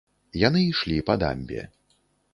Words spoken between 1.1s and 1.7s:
па дамбе.